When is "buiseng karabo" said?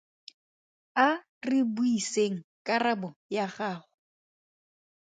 1.75-3.09